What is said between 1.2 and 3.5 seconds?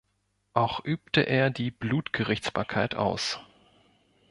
er die Blutgerichtsbarkeit aus.